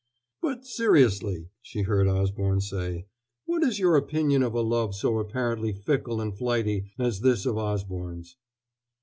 "But 0.41 0.65
seriously," 0.65 1.49
she 1.61 1.83
heard 1.83 2.07
Osborne 2.07 2.59
say, 2.61 3.05
"what 3.45 3.61
is 3.61 3.77
your 3.77 3.95
opinion 3.95 4.41
of 4.41 4.55
a 4.55 4.61
love 4.61 4.95
so 4.95 5.19
apparently 5.19 5.73
fickle 5.73 6.19
and 6.19 6.35
flighty 6.35 6.91
as 6.97 7.21
this 7.21 7.45
of 7.45 7.55
Osborne's?" 7.59 8.35